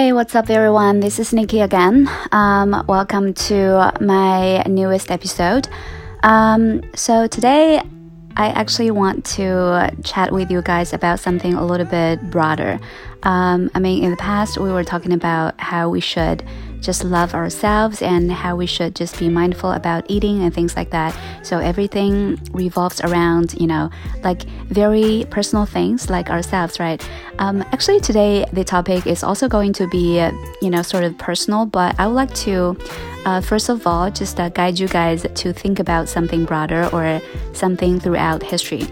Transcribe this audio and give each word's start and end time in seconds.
Hey, 0.00 0.14
what's 0.14 0.34
up, 0.34 0.48
everyone? 0.48 1.00
This 1.00 1.18
is 1.18 1.34
Nikki 1.34 1.60
again. 1.60 2.08
Um, 2.32 2.86
welcome 2.88 3.34
to 3.34 3.92
my 4.00 4.62
newest 4.62 5.10
episode. 5.10 5.68
Um, 6.22 6.80
so, 6.94 7.26
today 7.26 7.82
I 8.34 8.46
actually 8.48 8.92
want 8.92 9.26
to 9.36 9.94
chat 10.02 10.32
with 10.32 10.50
you 10.50 10.62
guys 10.62 10.94
about 10.94 11.20
something 11.20 11.52
a 11.52 11.66
little 11.66 11.84
bit 11.84 12.30
broader. 12.30 12.80
Um, 13.24 13.70
I 13.74 13.78
mean, 13.78 14.02
in 14.02 14.10
the 14.10 14.16
past, 14.16 14.56
we 14.56 14.72
were 14.72 14.84
talking 14.84 15.12
about 15.12 15.60
how 15.60 15.90
we 15.90 16.00
should 16.00 16.42
just 16.80 17.04
love 17.04 17.34
ourselves 17.34 18.02
and 18.02 18.30
how 18.30 18.56
we 18.56 18.66
should 18.66 18.94
just 18.94 19.18
be 19.18 19.28
mindful 19.28 19.72
about 19.72 20.04
eating 20.08 20.42
and 20.42 20.54
things 20.54 20.76
like 20.76 20.90
that. 20.90 21.16
So 21.42 21.58
everything 21.58 22.38
revolves 22.52 23.00
around, 23.00 23.54
you 23.60 23.66
know, 23.66 23.90
like 24.22 24.42
very 24.68 25.26
personal 25.30 25.66
things 25.66 26.10
like 26.10 26.30
ourselves, 26.30 26.80
right? 26.80 27.06
Um, 27.38 27.62
actually, 27.72 28.00
today 28.00 28.44
the 28.52 28.64
topic 28.64 29.06
is 29.06 29.22
also 29.22 29.48
going 29.48 29.72
to 29.74 29.86
be, 29.88 30.18
you 30.62 30.70
know, 30.70 30.82
sort 30.82 31.04
of 31.04 31.16
personal, 31.18 31.66
but 31.66 31.98
I 31.98 32.06
would 32.06 32.14
like 32.14 32.34
to. 32.46 32.76
Uh, 33.26 33.38
first 33.38 33.68
of 33.68 33.86
all, 33.86 34.10
just 34.10 34.40
uh, 34.40 34.48
guide 34.48 34.78
you 34.78 34.88
guys 34.88 35.26
to 35.34 35.52
think 35.52 35.78
about 35.78 36.08
something 36.08 36.46
broader 36.46 36.88
or 36.90 37.20
something 37.52 38.00
throughout 38.00 38.42
history. 38.42 38.88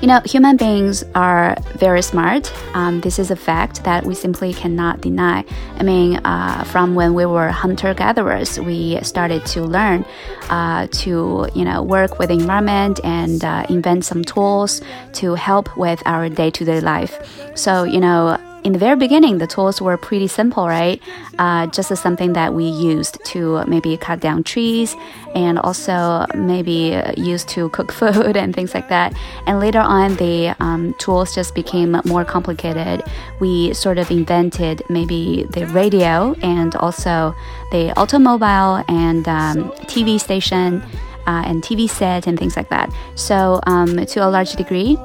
You 0.00 0.06
know, 0.06 0.20
human 0.24 0.56
beings 0.56 1.02
are 1.16 1.56
very 1.74 2.02
smart. 2.02 2.52
Um, 2.76 3.00
this 3.00 3.18
is 3.18 3.32
a 3.32 3.36
fact 3.36 3.82
that 3.82 4.06
we 4.06 4.14
simply 4.14 4.54
cannot 4.54 5.00
deny. 5.00 5.44
I 5.74 5.82
mean, 5.82 6.18
uh, 6.24 6.62
from 6.62 6.94
when 6.94 7.14
we 7.14 7.26
were 7.26 7.48
hunter 7.48 7.94
gatherers, 7.94 8.60
we 8.60 9.00
started 9.02 9.44
to 9.46 9.62
learn 9.62 10.04
uh, 10.50 10.86
to, 11.02 11.48
you 11.52 11.64
know, 11.64 11.82
work 11.82 12.20
with 12.20 12.28
the 12.28 12.34
environment 12.34 13.00
and 13.02 13.44
uh, 13.44 13.66
invent 13.68 14.04
some 14.04 14.22
tools 14.24 14.80
to 15.14 15.34
help 15.34 15.76
with 15.76 16.00
our 16.06 16.28
day 16.28 16.50
to 16.52 16.64
day 16.64 16.80
life. 16.80 17.18
So, 17.56 17.82
you 17.82 17.98
know, 17.98 18.38
in 18.68 18.74
the 18.74 18.78
very 18.78 18.96
beginning, 18.96 19.38
the 19.38 19.46
tools 19.46 19.80
were 19.80 19.96
pretty 19.96 20.28
simple, 20.28 20.68
right? 20.68 21.00
Uh, 21.38 21.66
just 21.68 21.90
as 21.90 21.98
something 21.98 22.34
that 22.34 22.52
we 22.52 22.64
used 22.64 23.18
to 23.24 23.64
maybe 23.64 23.96
cut 23.96 24.20
down 24.20 24.44
trees 24.44 24.94
and 25.34 25.58
also 25.60 26.26
maybe 26.34 27.00
used 27.16 27.48
to 27.48 27.70
cook 27.70 27.90
food 28.00 28.36
and 28.36 28.54
things 28.54 28.74
like 28.74 28.90
that. 28.90 29.14
And 29.46 29.58
later 29.58 29.80
on, 29.80 30.16
the 30.16 30.54
um, 30.60 30.92
tools 30.98 31.34
just 31.34 31.54
became 31.54 31.98
more 32.04 32.26
complicated. 32.26 33.02
We 33.40 33.72
sort 33.72 33.96
of 33.96 34.10
invented 34.10 34.82
maybe 34.90 35.46
the 35.48 35.66
radio 35.68 36.34
and 36.42 36.76
also 36.76 37.34
the 37.72 37.94
automobile 37.96 38.84
and 38.86 39.26
um, 39.26 39.70
TV 39.88 40.20
station 40.20 40.82
uh, 41.26 41.42
and 41.46 41.62
TV 41.62 41.88
set 41.88 42.26
and 42.26 42.38
things 42.38 42.54
like 42.54 42.68
that. 42.68 42.92
So, 43.14 43.60
um, 43.66 44.04
to 44.04 44.26
a 44.26 44.28
large 44.28 44.52
degree, 44.56 44.98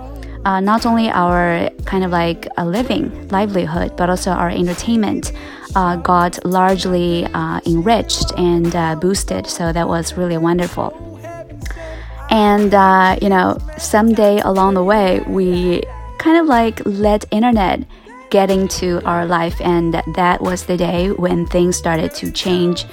uh, 0.45 0.59
not 0.59 0.85
only 0.85 1.09
our 1.09 1.69
kind 1.85 2.03
of 2.03 2.11
like 2.11 2.47
a 2.57 2.65
living 2.65 3.27
livelihood, 3.29 3.95
but 3.95 4.09
also 4.09 4.31
our 4.31 4.49
entertainment 4.49 5.31
uh, 5.75 5.95
got 5.97 6.43
largely 6.45 7.25
uh, 7.33 7.59
enriched 7.65 8.31
and 8.37 8.75
uh, 8.75 8.95
boosted. 8.95 9.47
So 9.47 9.71
that 9.71 9.87
was 9.87 10.17
really 10.17 10.37
wonderful. 10.37 10.91
And 12.29 12.73
uh, 12.73 13.17
you 13.21 13.29
know, 13.29 13.57
someday 13.77 14.39
along 14.39 14.73
the 14.73 14.83
way, 14.83 15.21
we 15.27 15.83
kind 16.17 16.37
of 16.37 16.47
like 16.47 16.81
let 16.85 17.25
internet 17.31 17.85
get 18.29 18.49
into 18.49 18.99
our 19.05 19.25
life, 19.25 19.61
and 19.61 19.93
that 20.15 20.41
was 20.41 20.65
the 20.65 20.75
day 20.75 21.11
when 21.11 21.45
things 21.45 21.77
started 21.77 22.13
to 22.15 22.31
change 22.31 22.85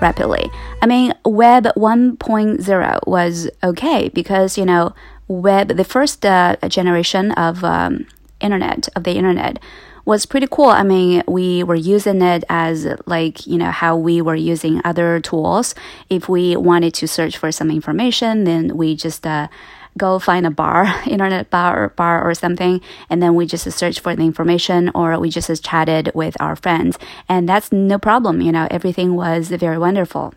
rapidly. 0.00 0.50
I 0.82 0.86
mean, 0.86 1.14
Web 1.24 1.64
1.0 1.76 3.06
was 3.06 3.48
okay 3.62 4.08
because, 4.10 4.58
you 4.58 4.64
know, 4.64 4.94
web, 5.28 5.68
the 5.68 5.84
first 5.84 6.24
uh, 6.24 6.56
generation 6.68 7.32
of 7.32 7.64
um, 7.64 8.06
internet 8.40 8.88
of 8.94 9.04
the 9.04 9.12
internet 9.12 9.58
was 10.04 10.26
pretty 10.26 10.46
cool. 10.50 10.68
I 10.68 10.82
mean, 10.82 11.22
we 11.26 11.62
were 11.62 11.74
using 11.74 12.20
it 12.20 12.44
as 12.48 12.86
like, 13.06 13.46
you 13.46 13.56
know, 13.56 13.70
how 13.70 13.96
we 13.96 14.20
were 14.20 14.34
using 14.34 14.82
other 14.84 15.18
tools. 15.20 15.74
If 16.10 16.28
we 16.28 16.56
wanted 16.56 16.92
to 16.94 17.08
search 17.08 17.38
for 17.38 17.50
some 17.50 17.70
information, 17.70 18.44
then 18.44 18.76
we 18.76 18.96
just 18.96 19.26
uh, 19.26 19.48
go 19.96 20.18
find 20.18 20.46
a 20.46 20.50
bar, 20.50 21.02
internet 21.06 21.48
bar 21.50 21.84
or 21.84 21.88
bar 21.90 22.22
or 22.22 22.34
something, 22.34 22.80
and 23.08 23.22
then 23.22 23.34
we 23.34 23.46
just 23.46 23.70
search 23.72 24.00
for 24.00 24.14
the 24.14 24.22
information 24.22 24.90
or 24.94 25.18
we 25.18 25.30
just 25.30 25.64
chatted 25.64 26.10
with 26.14 26.36
our 26.40 26.56
friends. 26.56 26.98
And 27.28 27.48
that's 27.48 27.72
no 27.72 27.98
problem, 27.98 28.42
you 28.42 28.52
know, 28.52 28.68
everything 28.70 29.14
was 29.14 29.48
very 29.48 29.78
wonderful. 29.78 30.34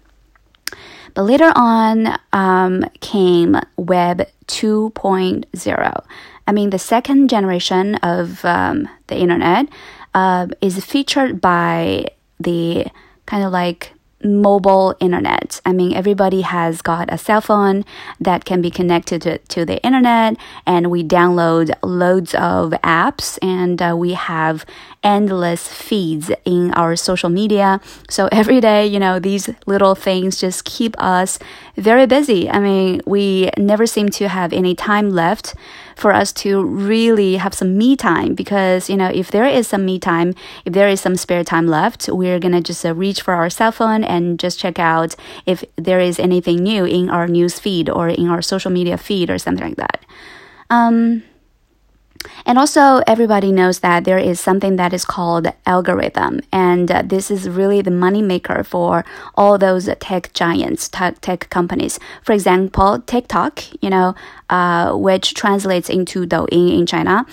But 1.13 1.23
later 1.23 1.51
on 1.55 2.17
um, 2.31 2.85
came 3.01 3.59
Web 3.75 4.27
2.0. 4.47 6.05
I 6.47 6.51
mean, 6.51 6.69
the 6.69 6.79
second 6.79 7.29
generation 7.29 7.95
of 7.95 8.43
um, 8.45 8.87
the 9.07 9.17
internet 9.17 9.67
uh, 10.13 10.47
is 10.61 10.83
featured 10.83 11.41
by 11.41 12.07
the 12.39 12.87
kind 13.25 13.43
of 13.43 13.51
like 13.51 13.93
mobile 14.23 14.95
internet. 14.99 15.61
I 15.65 15.73
mean, 15.73 15.93
everybody 15.93 16.41
has 16.41 16.81
got 16.81 17.11
a 17.13 17.17
cell 17.17 17.41
phone 17.41 17.85
that 18.19 18.45
can 18.45 18.61
be 18.61 18.71
connected 18.71 19.21
to, 19.23 19.37
to 19.37 19.65
the 19.65 19.81
internet, 19.83 20.37
and 20.65 20.89
we 20.89 21.03
download 21.03 21.71
loads 21.83 22.33
of 22.33 22.71
apps, 22.83 23.37
and 23.41 23.81
uh, 23.81 23.95
we 23.97 24.13
have 24.13 24.65
endless 25.03 25.67
feeds 25.67 26.31
in 26.45 26.73
our 26.73 26.95
social 26.95 27.29
media. 27.29 27.79
So 28.09 28.27
every 28.31 28.59
day, 28.59 28.85
you 28.85 28.99
know, 28.99 29.19
these 29.19 29.49
little 29.65 29.95
things 29.95 30.39
just 30.39 30.65
keep 30.65 30.95
us 31.01 31.39
very 31.75 32.05
busy. 32.05 32.49
I 32.49 32.59
mean, 32.59 33.01
we 33.05 33.49
never 33.57 33.85
seem 33.85 34.09
to 34.09 34.27
have 34.27 34.51
any 34.51 34.75
time 34.75 35.11
left 35.11 35.53
for 35.97 36.13
us 36.13 36.31
to 36.31 36.63
really 36.63 37.37
have 37.37 37.53
some 37.53 37.77
me 37.77 37.95
time 37.95 38.35
because, 38.35 38.89
you 38.89 38.95
know, 38.95 39.09
if 39.09 39.31
there 39.31 39.45
is 39.45 39.67
some 39.67 39.83
me 39.83 39.97
time, 39.97 40.35
if 40.63 40.73
there 40.73 40.87
is 40.87 41.01
some 41.01 41.15
spare 41.15 41.43
time 41.43 41.67
left, 41.67 42.07
we're 42.07 42.39
going 42.39 42.53
to 42.53 42.61
just 42.61 42.85
uh, 42.85 42.93
reach 42.93 43.21
for 43.21 43.33
our 43.33 43.49
cell 43.49 43.71
phone 43.71 44.03
and 44.03 44.39
just 44.39 44.59
check 44.59 44.77
out 44.77 45.15
if 45.47 45.65
there 45.75 45.99
is 45.99 46.19
anything 46.19 46.61
new 46.61 46.85
in 46.85 47.09
our 47.09 47.27
news 47.27 47.59
feed 47.59 47.89
or 47.89 48.09
in 48.09 48.27
our 48.27 48.43
social 48.43 48.69
media 48.69 48.97
feed 48.97 49.31
or 49.31 49.39
something 49.39 49.65
like 49.65 49.77
that. 49.77 50.05
Um, 50.69 51.23
and 52.45 52.57
also, 52.57 53.01
everybody 53.07 53.51
knows 53.51 53.79
that 53.79 54.05
there 54.05 54.17
is 54.17 54.39
something 54.39 54.75
that 54.77 54.93
is 54.93 55.05
called 55.05 55.47
algorithm, 55.65 56.41
and 56.51 56.91
uh, 56.91 57.01
this 57.05 57.29
is 57.29 57.49
really 57.49 57.81
the 57.81 57.91
money 57.91 58.21
maker 58.21 58.63
for 58.63 59.05
all 59.35 59.57
those 59.57 59.89
tech 59.99 60.33
giants, 60.33 60.89
tech 60.89 61.49
companies. 61.49 61.99
For 62.23 62.33
example, 62.33 63.01
TikTok, 63.01 63.63
you 63.81 63.89
know, 63.89 64.15
uh, 64.49 64.93
which 64.95 65.33
translates 65.33 65.89
into 65.89 66.25
Douyin 66.25 66.79
in 66.79 66.85
China. 66.85 67.25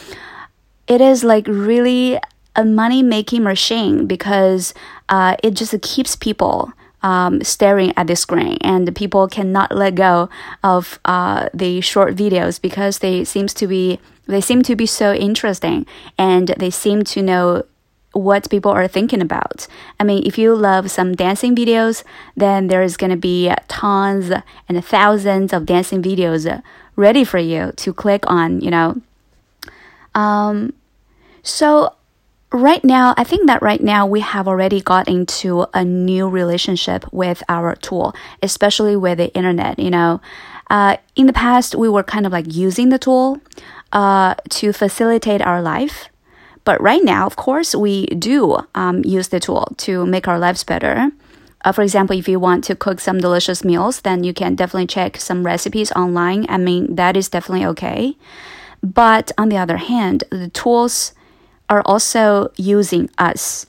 It 0.87 1.01
is 1.01 1.25
like 1.25 1.47
really 1.47 2.19
a 2.57 2.65
money 2.65 3.03
making 3.03 3.43
machine 3.43 4.07
because 4.07 4.75
uh, 5.09 5.37
it 5.43 5.53
just 5.55 5.81
keeps 5.83 6.17
people. 6.17 6.73
Um, 7.03 7.45
staring 7.45 7.93
at 7.99 8.07
the 8.07 8.17
screen, 8.17 8.57
and 8.63 8.97
people 8.97 9.29
cannot 9.29 9.77
let 9.77 9.95
go 9.95 10.31
of 10.63 10.99
uh, 11.05 11.51
the 11.53 11.83
short 11.83 12.17
videos 12.17 12.59
because 12.59 13.01
they 13.01 13.25
seems 13.25 13.53
to 13.61 13.67
be 13.67 14.01
they 14.27 14.41
seem 14.41 14.63
to 14.63 14.77
be 14.77 14.87
so 14.87 15.13
interesting 15.15 15.87
and 16.19 16.49
they 16.59 16.71
seem 16.71 17.05
to 17.05 17.23
know 17.23 17.65
what 18.13 18.49
people 18.49 18.71
are 18.71 18.89
thinking 18.89 19.21
about. 19.21 19.67
I 19.99 20.05
mean, 20.05 20.23
if 20.25 20.39
you 20.39 20.55
love 20.55 20.91
some 20.91 21.15
dancing 21.15 21.55
videos, 21.57 22.05
then 22.37 22.69
there 22.69 22.83
is 22.83 22.97
going 22.97 23.11
to 23.11 23.17
be 23.17 23.53
tons 23.69 24.31
and 24.69 24.85
thousands 24.85 25.53
of 25.53 25.67
dancing 25.67 26.03
videos 26.03 26.63
ready 26.97 27.25
for 27.25 27.39
you 27.39 27.73
to 27.77 27.93
click 27.93 28.25
on, 28.29 28.61
you 28.61 28.71
know. 28.71 29.01
Um, 30.15 30.75
so 31.43 31.95
right 32.53 32.85
now, 32.85 33.15
I 33.17 33.25
think 33.25 33.49
that 33.49 33.63
right 33.63 33.83
now 33.83 34.07
we 34.07 34.21
have 34.21 34.47
already 34.47 34.81
got 34.81 35.09
into 35.09 35.67
a 35.75 35.85
new 35.85 36.29
relationship 36.29 37.05
with 37.13 37.43
our 37.49 37.75
tool, 37.75 38.15
especially 38.43 38.95
with 38.97 39.19
the 39.19 39.35
internet, 39.35 39.79
you 39.79 39.91
know. 39.91 40.21
Uh, 40.71 40.97
in 41.15 41.27
the 41.27 41.33
past, 41.33 41.75
we 41.75 41.89
were 41.89 42.03
kind 42.03 42.27
of 42.27 42.33
like 42.33 42.53
using 42.53 42.89
the 42.89 42.99
tool, 42.99 43.41
uh, 43.93 44.35
to 44.51 44.73
facilitate 44.73 45.43
our 45.43 45.63
life. 45.63 46.09
But 46.65 46.81
right 46.81 47.05
now, 47.05 47.27
of 47.27 47.37
course, 47.37 47.75
we 47.75 48.07
do 48.07 48.59
um, 48.75 49.05
use 49.05 49.29
the 49.29 49.41
tool 49.41 49.69
to 49.79 50.07
make 50.07 50.27
our 50.27 50.39
lives 50.39 50.65
better. 50.65 51.11
Uh, 51.65 51.73
for 51.73 51.83
example, 51.83 52.17
if 52.17 52.29
you 52.29 52.41
want 52.41 52.65
to 52.65 52.75
cook 52.75 53.01
some 53.01 53.19
delicious 53.19 53.65
meals, 53.65 54.01
then 54.01 54.25
you 54.25 54.35
can 54.35 54.55
definitely 54.55 54.87
check 54.87 55.17
some 55.19 55.45
recipes 55.45 55.93
online. 55.93 56.47
I 56.49 56.59
mean, 56.59 56.97
that 56.97 57.17
is 57.17 57.29
definitely 57.29 57.67
okay. 57.67 58.17
But 58.83 59.33
on 59.39 59.49
the 59.49 59.57
other 59.57 59.79
hand, 59.79 60.25
the 60.31 60.49
tools 60.49 61.13
are 61.71 61.83
also 61.87 62.53
using 62.57 63.09
us 63.17 63.67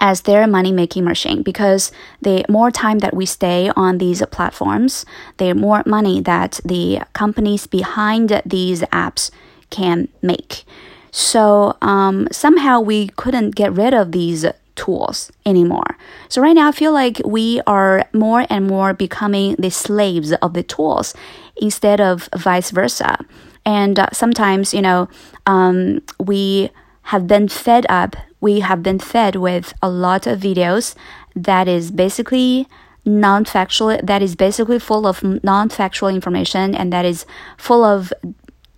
as 0.00 0.22
their 0.22 0.46
money 0.46 0.72
making 0.72 1.04
machine 1.04 1.42
because 1.42 1.92
the 2.22 2.44
more 2.48 2.70
time 2.70 2.98
that 2.98 3.14
we 3.14 3.26
stay 3.26 3.70
on 3.76 3.98
these 3.98 4.22
platforms, 4.30 5.04
the 5.36 5.52
more 5.54 5.82
money 5.86 6.20
that 6.22 6.58
the 6.64 7.02
companies 7.12 7.66
behind 7.66 8.42
these 8.44 8.80
apps 8.90 9.30
can 9.68 10.08
make. 10.22 10.64
So 11.12 11.76
um, 11.82 12.28
somehow 12.32 12.80
we 12.80 13.08
couldn't 13.08 13.54
get 13.54 13.72
rid 13.72 13.94
of 13.94 14.12
these 14.12 14.46
tools 14.76 15.30
anymore. 15.44 15.98
So 16.28 16.40
right 16.40 16.54
now 16.54 16.68
I 16.68 16.72
feel 16.72 16.92
like 16.92 17.20
we 17.24 17.60
are 17.66 18.08
more 18.12 18.46
and 18.48 18.66
more 18.66 18.94
becoming 18.94 19.56
the 19.58 19.70
slaves 19.70 20.32
of 20.32 20.54
the 20.54 20.62
tools 20.62 21.14
instead 21.56 22.00
of 22.00 22.28
vice 22.36 22.70
versa. 22.70 23.18
And 23.66 23.98
uh, 23.98 24.08
sometimes, 24.12 24.72
you 24.72 24.80
know, 24.80 25.08
um, 25.46 26.00
we 26.18 26.70
have 27.02 27.26
been 27.26 27.48
fed 27.48 27.84
up, 27.88 28.16
we 28.40 28.60
have 28.60 28.82
been 28.82 28.98
fed 28.98 29.36
with 29.36 29.74
a 29.82 29.88
lot 29.88 30.26
of 30.26 30.40
videos 30.40 30.94
that 31.36 31.68
is 31.68 31.90
basically 31.90 32.66
non-factual 33.04 33.98
that 34.02 34.22
is 34.22 34.36
basically 34.36 34.78
full 34.78 35.06
of 35.06 35.22
non-factual 35.42 36.08
information 36.08 36.74
and 36.74 36.92
that 36.92 37.04
is 37.04 37.24
full 37.56 37.84
of 37.84 38.12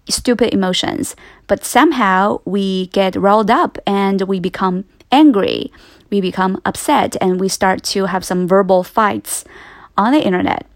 stupid 0.09 0.53
emotions. 0.53 1.17
But 1.47 1.64
somehow 1.64 2.41
we 2.44 2.87
get 2.88 3.17
rolled 3.17 3.50
up 3.50 3.79
and 3.87 4.23
we 4.23 4.41
become 4.41 4.85
angry. 5.11 5.73
We 6.11 6.20
become 6.20 6.61
upset 6.64 7.17
and 7.20 7.41
we 7.41 7.49
start 7.49 7.82
to 7.85 8.06
have 8.06 8.25
some 8.25 8.47
verbal 8.47 8.82
fights 8.82 9.44
on 9.97 10.12
the 10.12 10.20
internet. 10.20 10.67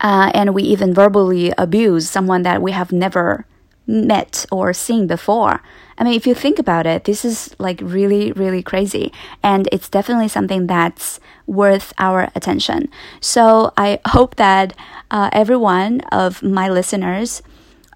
Uh, 0.00 0.30
and 0.34 0.54
we 0.54 0.62
even 0.62 0.92
verbally 0.92 1.52
abuse 1.56 2.08
someone 2.08 2.42
that 2.42 2.60
we 2.60 2.72
have 2.72 2.92
never 2.92 3.46
met 3.86 4.44
or 4.50 4.72
seen 4.72 5.06
before 5.06 5.62
I 5.98 6.04
mean, 6.04 6.14
if 6.14 6.26
you 6.26 6.34
think 6.34 6.58
about 6.58 6.86
it, 6.86 7.04
this 7.04 7.24
is 7.24 7.54
like 7.58 7.80
really, 7.82 8.32
really 8.32 8.62
crazy. 8.62 9.12
And 9.42 9.68
it's 9.72 9.88
definitely 9.88 10.28
something 10.28 10.66
that's 10.66 11.20
worth 11.46 11.92
our 11.98 12.30
attention. 12.34 12.88
So 13.20 13.72
I 13.76 14.00
hope 14.08 14.36
that 14.36 14.74
uh, 15.10 15.30
every 15.32 15.56
one 15.56 16.00
of 16.12 16.42
my 16.42 16.68
listeners 16.68 17.42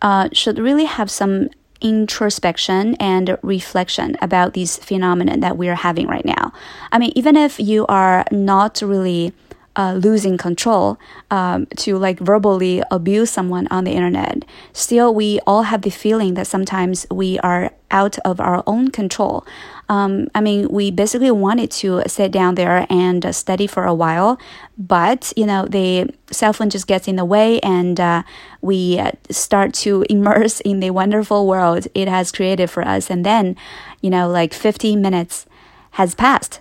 uh, 0.03 0.29
should 0.33 0.59
really 0.59 0.87
have 0.87 1.11
some 1.11 1.51
introspection 1.81 2.95
and 2.97 3.39
reflection 3.43 4.17
about 4.21 4.53
these 4.53 4.77
phenomena 4.77 5.37
that 5.39 5.57
we're 5.57 5.77
having 5.77 6.07
right 6.07 6.25
now. 6.25 6.53
I 6.93 6.99
mean, 6.99 7.13
even 7.17 7.37
if 7.37 7.59
you 7.59 7.87
are 7.87 8.25
not 8.31 8.83
really 8.83 9.33
uh, 9.77 9.95
losing 9.95 10.37
control 10.37 10.99
um, 11.31 11.67
to 11.77 11.97
like 11.97 12.19
verbally 12.19 12.83
abuse 12.91 13.31
someone 13.31 13.67
on 13.69 13.85
the 13.85 13.93
internet, 13.93 14.45
still 14.73 15.15
we 15.15 15.41
all 15.47 15.63
have 15.63 15.83
the 15.83 15.91
feeling 15.91 16.35
that 16.35 16.47
sometimes 16.47 17.07
we 17.11 17.39
are 17.41 17.71
out 17.91 18.19
of 18.21 18.41
our 18.41 18.63
own 18.67 18.91
control. 18.91 19.45
Um, 19.89 20.29
I 20.35 20.41
mean, 20.41 20.69
we 20.69 20.91
basically 20.91 21.31
wanted 21.31 21.71
to 21.73 22.03
sit 22.07 22.31
down 22.31 22.55
there 22.55 22.87
and 22.89 23.35
study 23.35 23.67
for 23.67 23.85
a 23.85 23.95
while, 23.95 24.39
but 24.79 25.33
you 25.37 25.47
know, 25.47 25.67
the 25.67 26.11
cell 26.31 26.53
phone 26.53 26.71
just 26.71 26.87
gets 26.87 27.09
in 27.09 27.17
the 27.17 27.25
way, 27.25 27.59
and 27.61 27.99
uh, 27.99 28.23
we 28.61 29.03
start 29.31 29.75
to 29.75 30.05
immerse 30.11 30.61
in 30.61 30.81
the 30.81 30.91
wonderful 30.91 31.47
world 31.47 31.87
it 31.95 32.07
has 32.09 32.31
created 32.31 32.71
for 32.71 32.87
us. 32.87 33.11
And 33.11 33.27
then, 33.27 33.57
you 34.01 34.11
know, 34.11 34.29
like 34.29 34.55
15 34.55 35.03
minutes 35.03 35.47
has 35.93 36.15
passed. 36.15 36.61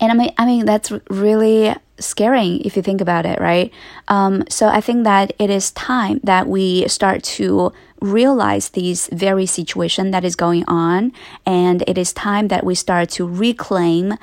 And 0.00 0.10
I 0.10 0.14
mean, 0.16 0.32
I 0.36 0.44
mean 0.44 0.66
that's 0.66 0.92
really 1.08 1.74
scaring 2.04 2.60
if 2.60 2.76
you 2.76 2.82
think 2.82 3.00
about 3.00 3.26
it, 3.26 3.40
right? 3.40 3.72
Um, 4.08 4.44
so 4.48 4.68
I 4.68 4.80
think 4.80 5.04
that 5.04 5.32
it 5.38 5.50
is 5.50 5.70
time 5.72 6.20
that 6.24 6.46
we 6.46 6.86
start 6.88 7.22
to 7.38 7.72
realize 8.00 8.70
this 8.70 9.08
very 9.12 9.46
situation 9.46 10.10
that 10.10 10.24
is 10.24 10.36
going 10.36 10.64
on, 10.66 11.12
and 11.46 11.82
it 11.86 11.96
is 11.96 12.12
time 12.12 12.48
that 12.48 12.64
we 12.64 12.74
start 12.74 13.08
to 13.10 13.26
reclaim, 13.26 14.14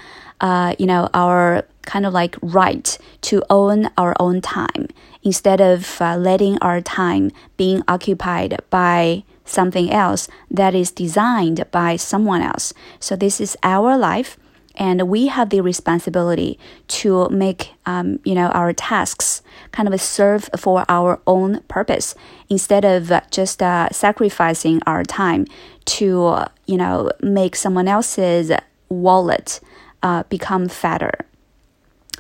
uh, 0.42 0.76
you 0.78 0.86
know, 0.86 1.10
our 1.14 1.64
kind 1.84 2.06
of 2.06 2.14
like 2.14 2.36
right 2.42 2.98
to 3.22 3.44
own 3.50 3.90
our 3.98 4.16
own 4.20 4.42
time 4.42 4.88
instead 5.24 5.60
of 5.60 6.00
uh, 6.02 6.16
letting 6.18 6.58
our 6.60 6.82
time 6.82 7.32
being 7.58 7.82
occupied 7.88 8.58
by 8.70 9.24
something 9.44 9.92
else 9.92 10.28
that 10.52 10.76
is 10.76 10.92
designed 10.92 11.66
by 11.72 11.96
someone 11.96 12.42
else. 12.42 12.74
So 13.00 13.16
this 13.16 13.42
is 13.42 13.58
our 13.64 13.98
life 13.98 14.38
and 14.80 15.10
we 15.10 15.28
have 15.28 15.50
the 15.50 15.62
responsibility 15.62 16.58
to 16.88 17.28
make 17.30 17.74
um, 17.86 18.20
you 18.24 18.34
know 18.34 18.48
our 18.48 18.74
tasks 18.74 19.44
kind 19.72 19.94
of 19.94 20.02
serve 20.02 20.50
for 20.58 20.86
our 20.90 21.22
own 21.28 21.62
purpose 21.68 22.16
instead 22.50 22.86
of 22.86 23.12
just 23.30 23.62
uh, 23.62 23.90
sacrificing 23.92 24.82
our 24.88 25.04
time 25.04 25.46
to 25.86 26.44
you 26.66 26.78
know 26.78 27.12
make 27.22 27.56
someone 27.56 27.88
else's 27.88 28.52
wallet 28.88 29.60
uh, 30.02 30.24
become 30.24 30.68
fatter 30.68 31.26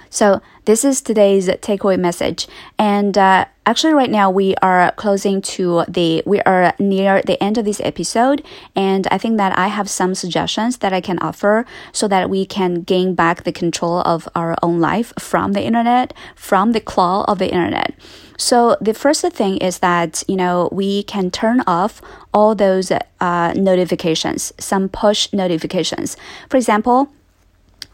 so 0.09 0.41
this 0.65 0.83
is 0.83 1.01
today's 1.01 1.47
takeaway 1.47 1.99
message. 1.99 2.47
And 2.77 3.17
uh, 3.17 3.45
actually, 3.65 3.93
right 3.93 4.09
now 4.09 4.29
we 4.29 4.55
are 4.61 4.91
closing 4.93 5.41
to 5.41 5.83
the 5.87 6.23
we 6.25 6.41
are 6.41 6.73
near 6.79 7.21
the 7.21 7.41
end 7.41 7.57
of 7.57 7.65
this 7.65 7.79
episode, 7.81 8.43
and 8.75 9.07
I 9.11 9.17
think 9.17 9.37
that 9.37 9.57
I 9.57 9.67
have 9.67 9.89
some 9.89 10.15
suggestions 10.15 10.77
that 10.77 10.93
I 10.93 11.01
can 11.01 11.19
offer 11.19 11.65
so 11.91 12.07
that 12.07 12.29
we 12.29 12.45
can 12.45 12.81
gain 12.81 13.13
back 13.13 13.43
the 13.43 13.51
control 13.51 14.01
of 14.01 14.27
our 14.35 14.55
own 14.63 14.79
life 14.79 15.13
from 15.19 15.53
the 15.53 15.63
internet, 15.63 16.13
from 16.35 16.71
the 16.71 16.81
claw 16.81 17.23
of 17.27 17.37
the 17.37 17.51
internet. 17.51 17.93
So 18.37 18.77
the 18.79 18.93
first 18.93 19.21
thing 19.33 19.57
is 19.57 19.79
that 19.79 20.23
you 20.27 20.35
know 20.35 20.69
we 20.71 21.03
can 21.03 21.29
turn 21.29 21.61
off 21.67 22.01
all 22.33 22.55
those 22.55 22.91
uh, 22.91 23.53
notifications, 23.55 24.53
some 24.57 24.89
push 24.89 25.31
notifications. 25.33 26.17
For 26.49 26.57
example 26.57 27.11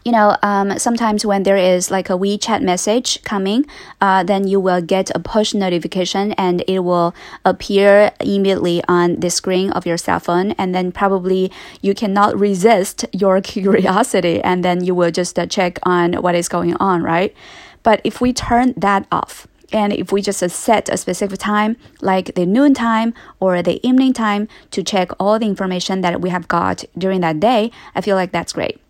you 0.06 0.12
know, 0.12 0.36
um, 0.44 0.78
sometimes 0.78 1.26
when 1.26 1.42
there 1.42 1.56
is 1.56 1.90
like 1.90 2.08
a 2.08 2.12
WeChat 2.12 2.62
message 2.62 3.20
coming, 3.24 3.66
uh, 4.00 4.22
then 4.22 4.46
you 4.46 4.60
will 4.60 4.80
get 4.80 5.10
a 5.16 5.18
push 5.18 5.52
notification 5.52 6.30
and 6.34 6.62
it 6.68 6.78
will 6.78 7.12
appear 7.44 8.12
immediately 8.20 8.84
on 8.86 9.18
the 9.18 9.30
screen 9.30 9.72
of 9.72 9.84
your 9.84 9.96
cell 9.96 10.20
phone. 10.20 10.52
And 10.52 10.72
then 10.72 10.92
probably 10.92 11.50
you 11.82 11.92
cannot 11.92 12.38
resist 12.38 13.04
your 13.12 13.40
curiosity 13.54 14.40
and 14.40 14.64
then 14.64 14.84
you 14.84 14.94
will 14.94 15.10
just 15.10 15.36
uh, 15.40 15.46
check 15.46 15.80
on 15.82 16.12
what 16.22 16.36
is 16.36 16.48
going 16.48 16.76
on, 16.76 17.02
right? 17.02 17.34
But 17.82 18.00
if 18.04 18.20
we 18.20 18.32
turn 18.32 18.74
that 18.76 19.08
off, 19.10 19.48
and 19.72 19.92
if 19.92 20.12
we 20.12 20.22
just 20.22 20.48
set 20.48 20.88
a 20.88 20.96
specific 20.96 21.40
time, 21.40 21.76
like 22.00 22.36
the 22.36 22.46
noon 22.46 22.74
time 22.74 23.12
or 23.40 23.60
the 23.60 23.84
evening 23.84 24.12
time, 24.12 24.46
to 24.70 24.84
check 24.84 25.10
all 25.18 25.40
the 25.40 25.46
information 25.46 26.02
that 26.02 26.20
we 26.20 26.30
have 26.30 26.46
got 26.46 26.84
during 26.96 27.22
that 27.22 27.40
day, 27.40 27.72
I 27.92 28.00
feel 28.00 28.14
like 28.14 28.30
that's 28.30 28.52
great. 28.52 28.80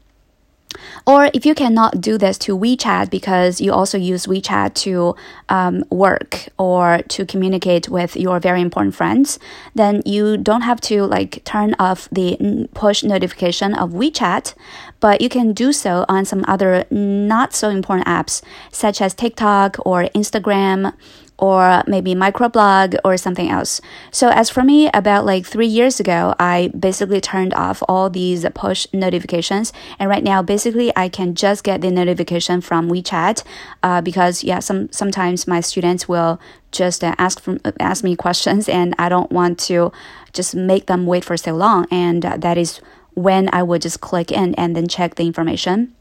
Or 1.06 1.30
if 1.32 1.46
you 1.46 1.54
cannot 1.54 2.00
do 2.00 2.18
this 2.18 2.38
to 2.38 2.56
WeChat 2.56 3.10
because 3.10 3.60
you 3.60 3.72
also 3.72 3.98
use 3.98 4.26
WeChat 4.26 4.74
to 4.74 5.14
um, 5.48 5.84
work 5.90 6.48
or 6.58 7.00
to 7.08 7.26
communicate 7.26 7.88
with 7.88 8.16
your 8.16 8.40
very 8.40 8.60
important 8.60 8.94
friends, 8.94 9.38
then 9.74 10.02
you 10.04 10.36
don't 10.36 10.62
have 10.62 10.80
to 10.82 11.04
like 11.04 11.44
turn 11.44 11.74
off 11.78 12.08
the 12.10 12.68
push 12.74 13.02
notification 13.02 13.74
of 13.74 13.90
WeChat, 13.90 14.54
but 15.00 15.20
you 15.20 15.28
can 15.28 15.52
do 15.52 15.72
so 15.72 16.04
on 16.08 16.24
some 16.24 16.44
other 16.48 16.84
not 16.90 17.54
so 17.54 17.68
important 17.70 18.06
apps 18.06 18.42
such 18.70 19.00
as 19.00 19.14
TikTok 19.14 19.76
or 19.84 20.04
Instagram 20.14 20.92
or 21.38 21.82
maybe 21.86 22.14
microblog 22.14 22.96
or 23.04 23.16
something 23.16 23.50
else. 23.50 23.80
So 24.10 24.30
as 24.30 24.48
for 24.48 24.62
me, 24.62 24.88
about 24.94 25.26
like 25.26 25.44
three 25.46 25.66
years 25.66 26.00
ago, 26.00 26.34
I 26.38 26.70
basically 26.78 27.20
turned 27.20 27.52
off 27.54 27.82
all 27.88 28.08
these 28.08 28.46
push 28.54 28.86
notifications, 28.92 29.72
and 29.98 30.08
right 30.08 30.24
now, 30.24 30.42
basically, 30.42 30.92
I 30.96 31.08
can 31.08 31.34
just 31.34 31.64
get 31.64 31.80
the 31.80 31.90
notification 31.90 32.60
from 32.60 32.88
WeChat, 32.88 33.42
uh, 33.82 34.00
because 34.00 34.44
yeah, 34.44 34.60
some 34.60 34.90
sometimes 34.92 35.46
my 35.46 35.60
students 35.60 36.08
will 36.08 36.40
just 36.72 37.04
uh, 37.04 37.14
ask 37.18 37.40
from 37.40 37.60
ask 37.80 38.02
me 38.02 38.16
questions, 38.16 38.68
and 38.68 38.94
I 38.98 39.08
don't 39.08 39.30
want 39.30 39.58
to 39.60 39.92
just 40.32 40.54
make 40.54 40.86
them 40.86 41.06
wait 41.06 41.24
for 41.24 41.36
so 41.36 41.52
long, 41.54 41.86
and 41.90 42.24
uh, 42.24 42.36
that 42.38 42.56
is 42.56 42.80
when 43.14 43.48
I 43.52 43.62
would 43.62 43.82
just 43.82 44.00
click 44.00 44.30
in 44.30 44.54
and 44.54 44.76
then 44.76 44.88
check 44.88 45.14
the 45.14 45.26
information. 45.26 45.94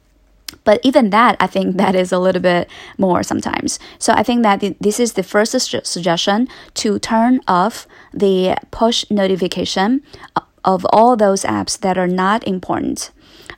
But 0.64 0.80
even 0.84 1.10
that, 1.10 1.38
I 1.40 1.48
think 1.48 1.78
that 1.78 1.96
is 1.96 2.12
a 2.12 2.20
little 2.20 2.42
bit 2.42 2.70
more 2.98 3.24
sometimes. 3.24 3.80
So 4.00 4.14
I 4.14 4.24
think 4.24 4.44
that 4.44 4.64
this 4.80 5.00
is 5.00 5.14
the 5.14 5.24
first 5.24 5.52
suggestion 5.60 6.48
to 6.76 7.00
turn 7.00 7.42
off 7.48 7.88
the 8.14 8.58
push 8.72 9.06
notification 9.10 10.02
uh, 10.36 10.42
of 10.64 10.86
all 10.92 11.16
those 11.16 11.44
apps 11.44 11.80
that 11.80 11.98
are 11.98 12.08
not 12.08 12.48
important. 12.48 13.12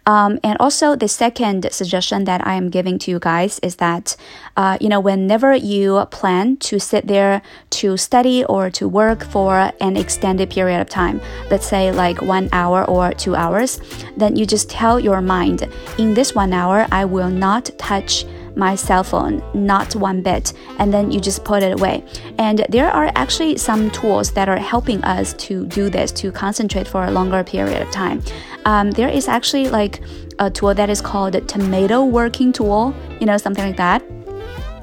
Um, 0.07 0.39
and 0.41 0.57
also, 0.61 0.95
the 0.95 1.09
second 1.09 1.67
suggestion 1.71 2.23
that 2.23 2.47
I 2.47 2.53
am 2.55 2.69
giving 2.69 2.97
to 2.99 3.11
you 3.11 3.19
guys 3.19 3.59
is 3.59 3.75
that, 3.75 4.15
uh, 4.55 4.77
you 4.79 4.87
know, 4.87 5.01
whenever 5.01 5.53
you 5.53 6.05
plan 6.11 6.55
to 6.57 6.79
sit 6.79 7.07
there 7.07 7.41
to 7.71 7.97
study 7.97 8.45
or 8.45 8.69
to 8.71 8.87
work 8.87 9.25
for 9.25 9.73
an 9.81 9.97
extended 9.97 10.49
period 10.49 10.79
of 10.79 10.87
time, 10.87 11.19
let's 11.51 11.67
say 11.67 11.91
like 11.91 12.21
one 12.21 12.47
hour 12.53 12.85
or 12.85 13.11
two 13.11 13.35
hours, 13.35 13.81
then 14.15 14.37
you 14.37 14.45
just 14.45 14.69
tell 14.69 14.97
your 14.97 15.21
mind, 15.21 15.67
in 15.97 16.13
this 16.13 16.33
one 16.33 16.53
hour, 16.53 16.87
I 16.89 17.03
will 17.03 17.29
not 17.29 17.69
touch 17.77 18.23
my 18.55 18.75
cell 18.75 19.03
phone, 19.03 19.43
not 19.53 19.95
one 19.95 20.21
bit, 20.21 20.53
and 20.79 20.91
then 20.91 21.11
you 21.11 21.19
just 21.19 21.43
put 21.43 21.61
it 21.61 21.73
away. 21.73 22.03
And 22.39 22.65
there 22.69 22.89
are 22.89 23.11
actually 23.13 23.57
some 23.57 23.91
tools 23.91 24.31
that 24.31 24.49
are 24.49 24.57
helping 24.57 25.03
us 25.03 25.33
to 25.33 25.65
do 25.67 25.89
this, 25.89 26.11
to 26.13 26.31
concentrate 26.31 26.87
for 26.87 27.05
a 27.05 27.11
longer 27.11 27.43
period 27.43 27.81
of 27.81 27.91
time. 27.91 28.23
Um, 28.67 28.91
there 28.91 29.07
is 29.07 29.29
actually 29.29 29.69
like 29.69 30.01
a 30.39 30.51
tool 30.51 30.73
that 30.73 30.89
is 30.89 30.99
called 30.99 31.47
Tomato 31.47 32.03
Working 32.03 32.51
Tool, 32.51 32.93
you 33.21 33.25
know, 33.25 33.37
something 33.37 33.65
like 33.65 33.77
that. 33.77 34.03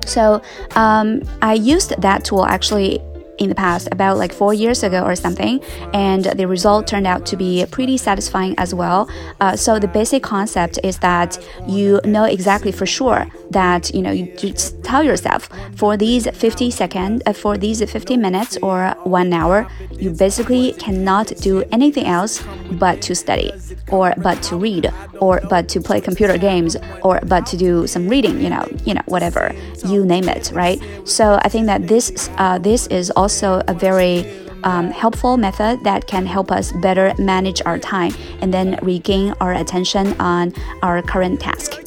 So 0.06 0.40
um, 0.74 1.22
I 1.42 1.52
used 1.52 2.00
that 2.00 2.24
tool 2.24 2.46
actually 2.46 3.02
in 3.38 3.48
the 3.48 3.54
past, 3.54 3.88
about 3.92 4.16
like 4.18 4.32
four 4.32 4.54
years 4.54 4.82
ago 4.82 5.02
or 5.02 5.14
something, 5.16 5.62
and 5.92 6.24
the 6.24 6.46
result 6.46 6.86
turned 6.86 7.06
out 7.06 7.26
to 7.26 7.36
be 7.36 7.64
pretty 7.70 7.96
satisfying 7.96 8.54
as 8.58 8.74
well. 8.74 9.08
Uh, 9.40 9.56
so 9.56 9.78
the 9.78 9.88
basic 9.88 10.22
concept 10.22 10.78
is 10.82 10.98
that 10.98 11.38
you 11.66 12.00
know 12.04 12.24
exactly 12.24 12.72
for 12.72 12.86
sure 12.86 13.26
that 13.50 13.94
you 13.94 14.02
know 14.02 14.10
you 14.10 14.34
just 14.36 14.82
tell 14.84 15.02
yourself 15.02 15.48
for 15.76 15.96
these 15.96 16.28
50 16.28 16.70
seconds, 16.70 17.22
uh, 17.26 17.32
for 17.32 17.56
these 17.56 17.82
50 17.82 18.16
minutes 18.16 18.56
or 18.62 18.94
one 19.04 19.32
hour, 19.32 19.66
you 19.92 20.10
basically 20.10 20.72
cannot 20.72 21.28
do 21.40 21.62
anything 21.72 22.06
else 22.06 22.42
but 22.72 23.00
to 23.02 23.14
study 23.14 23.52
or 23.90 24.14
but 24.18 24.42
to 24.42 24.56
read 24.56 24.92
or 25.20 25.40
but 25.48 25.68
to 25.68 25.80
play 25.80 26.00
computer 26.00 26.38
games 26.38 26.76
or 27.02 27.20
but 27.26 27.46
to 27.46 27.56
do 27.56 27.86
some 27.86 28.08
reading 28.08 28.40
you 28.40 28.50
know 28.50 28.66
you 28.84 28.94
know 28.94 29.02
whatever 29.06 29.54
you 29.86 30.04
name 30.04 30.28
it 30.28 30.50
right 30.52 30.78
so 31.04 31.38
i 31.42 31.48
think 31.48 31.66
that 31.66 31.86
this 31.86 32.30
uh, 32.38 32.58
this 32.58 32.86
is 32.88 33.10
also 33.24 33.62
a 33.68 33.74
very 33.88 34.16
um, 34.64 34.90
helpful 34.90 35.38
method 35.38 35.82
that 35.84 36.06
can 36.06 36.26
help 36.26 36.52
us 36.52 36.72
better 36.86 37.14
manage 37.18 37.60
our 37.64 37.78
time 37.78 38.12
and 38.42 38.52
then 38.52 38.78
regain 38.82 39.34
our 39.40 39.54
attention 39.54 40.06
on 40.20 40.52
our 40.82 41.00
current 41.00 41.40
task 41.40 41.84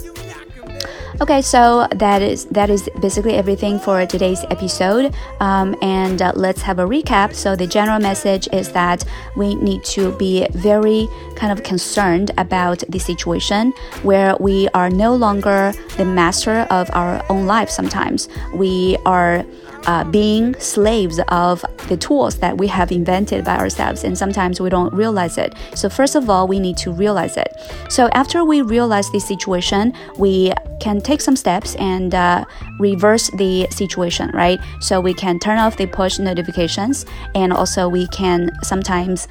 Okay, 1.19 1.41
so 1.41 1.87
that 1.95 2.21
is 2.21 2.45
that 2.53 2.69
is 2.69 2.87
basically 3.01 3.33
everything 3.33 3.79
for 3.79 4.05
today's 4.05 4.45
episode. 4.51 5.15
Um, 5.39 5.75
and 5.81 6.21
uh, 6.21 6.31
let's 6.35 6.61
have 6.61 6.77
a 6.77 6.85
recap. 6.85 7.33
So 7.33 7.55
the 7.55 7.65
general 7.65 7.99
message 7.99 8.47
is 8.53 8.71
that 8.73 9.03
we 9.35 9.55
need 9.55 9.83
to 9.97 10.11
be 10.17 10.45
very 10.53 11.07
kind 11.35 11.51
of 11.51 11.63
concerned 11.63 12.29
about 12.37 12.83
the 12.87 12.99
situation 12.99 13.73
where 14.03 14.35
we 14.39 14.69
are 14.75 14.91
no 14.91 15.15
longer 15.15 15.73
the 15.97 16.05
master 16.05 16.67
of 16.69 16.87
our 16.93 17.25
own 17.31 17.47
life. 17.47 17.71
Sometimes 17.71 18.29
we 18.53 18.95
are 19.07 19.43
uh, 19.85 20.03
being 20.05 20.53
slaves 20.59 21.19
of 21.29 21.63
the 21.87 21.97
tools 21.97 22.39
that 22.39 22.57
we 22.57 22.67
have 22.67 22.91
invented 22.91 23.45
by 23.45 23.57
ourselves, 23.57 24.03
and 24.03 24.17
sometimes 24.17 24.59
we 24.59 24.69
don't 24.69 24.93
realize 24.93 25.37
it. 25.37 25.53
So, 25.75 25.89
first 25.89 26.15
of 26.15 26.29
all, 26.29 26.47
we 26.47 26.59
need 26.59 26.77
to 26.77 26.91
realize 26.91 27.37
it. 27.37 27.53
So, 27.89 28.09
after 28.13 28.43
we 28.43 28.61
realize 28.61 29.09
the 29.11 29.19
situation, 29.19 29.93
we 30.17 30.51
can 30.79 31.01
take 31.01 31.21
some 31.21 31.35
steps 31.35 31.75
and 31.75 32.13
uh, 32.13 32.45
reverse 32.79 33.29
the 33.37 33.67
situation, 33.71 34.29
right? 34.33 34.59
So, 34.81 34.99
we 34.99 35.13
can 35.13 35.39
turn 35.39 35.57
off 35.59 35.77
the 35.77 35.87
push 35.87 36.19
notifications, 36.19 37.05
and 37.35 37.53
also 37.53 37.87
we 37.87 38.07
can 38.07 38.51
sometimes 38.63 39.27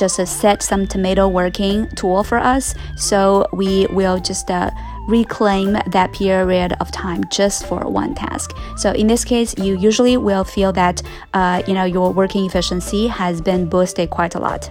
just 0.00 0.18
uh, 0.18 0.24
set 0.24 0.62
some 0.62 0.86
tomato 0.86 1.28
working 1.28 1.86
tool 1.94 2.24
for 2.24 2.38
us. 2.38 2.74
So, 2.96 3.46
we 3.52 3.86
will 3.88 4.18
just 4.18 4.50
uh, 4.50 4.70
reclaim 5.10 5.72
that 5.86 6.12
period 6.12 6.74
of 6.80 6.90
time 6.92 7.22
just 7.30 7.66
for 7.66 7.80
one 7.80 8.14
task. 8.14 8.56
So 8.76 8.92
in 8.92 9.06
this 9.06 9.24
case, 9.24 9.54
you 9.58 9.76
usually 9.78 10.16
will 10.16 10.44
feel 10.44 10.72
that 10.72 11.02
uh, 11.34 11.62
you 11.66 11.74
know 11.74 11.84
your 11.84 12.12
working 12.12 12.46
efficiency 12.46 13.08
has 13.08 13.40
been 13.40 13.68
boosted 13.68 14.10
quite 14.10 14.34
a 14.34 14.40
lot. 14.40 14.70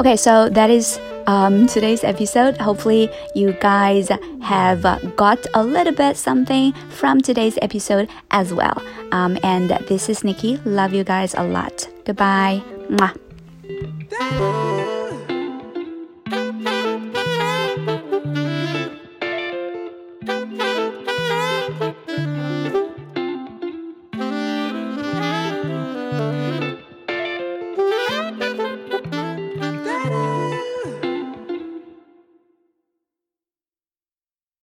Okay, 0.00 0.16
so 0.16 0.48
that 0.48 0.70
is 0.70 0.98
um, 1.26 1.66
today's 1.74 2.04
episode. 2.04 2.56
Hopefully, 2.58 3.10
you 3.34 3.52
guys 3.60 4.08
have 4.42 4.82
got 5.16 5.44
a 5.54 5.62
little 5.62 5.92
bit 5.94 6.16
something 6.16 6.72
from 6.90 7.20
today's 7.20 7.58
episode 7.60 8.08
as 8.30 8.54
well. 8.54 8.80
Um, 9.12 9.38
and 9.42 9.70
this 9.88 10.08
is 10.08 10.24
Nikki. 10.24 10.58
Love 10.64 10.94
you 10.94 11.04
guys 11.04 11.34
a 11.34 11.42
lot. 11.42 11.88
Goodbye. 12.04 12.62
Mwah 12.88 13.27
like 14.10 14.30
that. 14.30 14.97